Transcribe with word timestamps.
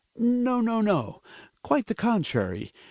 No, 0.17 0.61
no, 0.61 0.81
no; 0.81 1.21
quite 1.61 1.85
the 1.85 1.93
contrary. 1.93 2.73